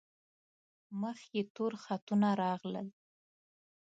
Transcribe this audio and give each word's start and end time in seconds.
مخ 1.01 1.19
یې 1.35 1.43
تور 1.55 1.73
خطونه 1.83 2.29
راغلل. 2.41 2.87